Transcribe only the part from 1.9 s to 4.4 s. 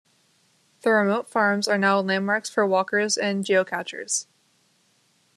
landmarks for walkers and geocachers.